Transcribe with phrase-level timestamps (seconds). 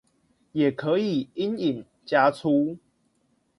[0.53, 2.79] 也可以陰影加粗